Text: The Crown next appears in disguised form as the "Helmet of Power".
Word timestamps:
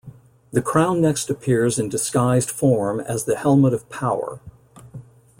The 0.49 0.63
Crown 0.63 0.99
next 0.99 1.29
appears 1.29 1.77
in 1.77 1.87
disguised 1.87 2.49
form 2.49 3.01
as 3.01 3.25
the 3.25 3.35
"Helmet 3.37 3.71
of 3.71 3.87
Power". 3.91 4.39